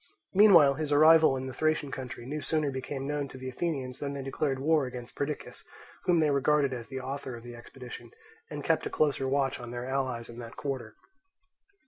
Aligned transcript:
Meanwhile 0.33 0.73
his 0.81 0.91
arrival 0.91 1.37
in 1.37 1.45
the 1.45 1.53
Thracian 1.53 1.91
country 1.91 2.25
no 2.25 2.39
sooner 2.39 2.71
became 2.71 3.05
known 3.05 3.27
to 3.27 3.37
the 3.37 3.49
Athenians 3.49 3.99
than 3.99 4.13
they 4.15 4.23
declared 4.23 4.57
war 4.57 4.87
against 4.87 5.13
Perdiccas, 5.13 5.63
whom 6.05 6.19
they 6.19 6.31
regarded 6.31 6.73
as 6.73 6.87
the 6.87 6.99
author 6.99 7.35
of 7.35 7.43
the 7.43 7.55
expedition, 7.55 8.09
and 8.49 8.63
kept 8.63 8.87
a 8.87 8.89
closer 8.89 9.27
watch 9.27 9.59
on 9.59 9.69
their 9.69 9.85
allies 9.87 10.27
in 10.27 10.39
that 10.39 10.55
quarter. 10.57 10.95